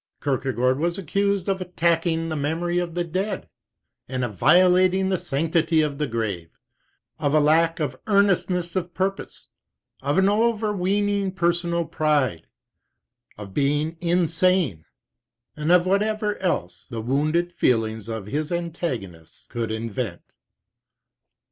Kierkegaard 0.23 0.79
was 0.79 0.97
accused 0.97 1.47
of 1.47 1.61
attacking 1.61 2.29
the 2.29 2.35
memory 2.35 2.79
of 2.79 2.95
the 2.95 3.03
dead, 3.03 3.47
and 4.09 4.23
of 4.23 4.33
violating 4.33 5.09
the 5.09 5.19
sanctity 5.19 5.81
of 5.81 5.99
the 5.99 6.07
grave; 6.07 6.57
of 7.19 7.35
a 7.35 7.39
lack 7.39 7.79
of 7.79 7.95
earnestness 8.07 8.75
of 8.75 8.95
purpose; 8.95 9.47
of 10.01 10.17
an 10.17 10.27
overweening 10.27 11.31
personal 11.31 11.85
pride; 11.85 12.47
of 13.37 13.53
being 13.53 13.95
insane; 14.01 14.85
and 15.55 15.71
of 15.71 15.85
whatever 15.85 16.35
else 16.39 16.87
the 16.89 16.99
wounded 16.99 17.51
feelings 17.53 18.09
of 18.09 18.25
his 18.25 18.51
antagonists 18.51 19.45
could 19.51 19.71
invent. 19.71 20.33